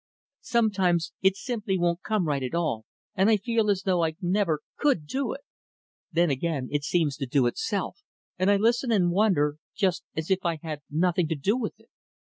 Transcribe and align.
Sometimes, 0.41 1.13
it 1.21 1.35
simply 1.35 1.77
won't 1.77 2.01
come 2.01 2.27
right, 2.27 2.41
at 2.41 2.55
all, 2.55 2.85
and 3.13 3.29
I 3.29 3.37
feel 3.37 3.69
as 3.69 3.83
though 3.83 4.03
I 4.03 4.15
never 4.19 4.61
could 4.75 5.05
do 5.05 5.31
it. 5.31 5.41
Then, 6.11 6.31
again, 6.31 6.69
it 6.71 6.83
seems 6.83 7.17
to 7.17 7.27
do 7.27 7.45
itself; 7.45 7.99
and 8.39 8.49
I 8.49 8.57
listen 8.57 8.91
and 8.91 9.11
wonder 9.11 9.57
just 9.75 10.03
as 10.15 10.31
if 10.31 10.43
I 10.43 10.57
had 10.63 10.81
nothing 10.89 11.27
to 11.27 11.35
do 11.35 11.55
with 11.55 11.79
it." 11.79 11.89